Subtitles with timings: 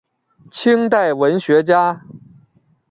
[0.51, 2.01] 清代文学家。